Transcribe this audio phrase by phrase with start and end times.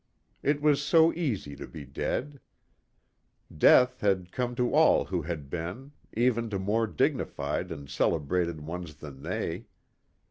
[0.41, 2.39] It was so easy to be dead.
[3.55, 8.95] Death had come to all who had been, even to more dignified and celebrated ones
[8.95, 9.65] than they.